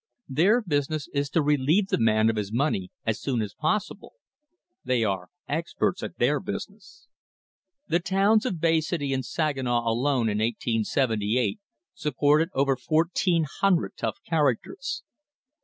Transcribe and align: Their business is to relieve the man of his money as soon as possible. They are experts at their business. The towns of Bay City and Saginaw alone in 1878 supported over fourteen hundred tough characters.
Their 0.29 0.63
business 0.63 1.07
is 1.13 1.29
to 1.29 1.43
relieve 1.43 1.89
the 1.89 1.99
man 1.99 2.31
of 2.31 2.35
his 2.35 2.51
money 2.51 2.89
as 3.05 3.21
soon 3.21 3.39
as 3.39 3.53
possible. 3.53 4.13
They 4.83 5.03
are 5.03 5.27
experts 5.47 6.01
at 6.01 6.17
their 6.17 6.39
business. 6.39 7.07
The 7.87 7.99
towns 7.99 8.43
of 8.47 8.59
Bay 8.59 8.81
City 8.81 9.13
and 9.13 9.23
Saginaw 9.23 9.81
alone 9.87 10.27
in 10.27 10.39
1878 10.39 11.59
supported 11.93 12.49
over 12.55 12.75
fourteen 12.75 13.45
hundred 13.59 13.93
tough 13.95 14.17
characters. 14.27 15.03